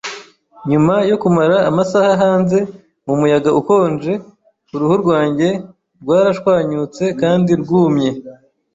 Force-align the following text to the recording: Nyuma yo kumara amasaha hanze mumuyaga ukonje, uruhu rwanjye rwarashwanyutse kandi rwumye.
Nyuma 0.69 0.93
yo 1.09 1.15
kumara 1.21 1.57
amasaha 1.69 2.11
hanze 2.23 2.57
mumuyaga 3.05 3.49
ukonje, 3.59 4.13
uruhu 4.73 4.95
rwanjye 5.03 5.47
rwarashwanyutse 6.01 7.03
kandi 7.21 7.51
rwumye. 7.61 8.09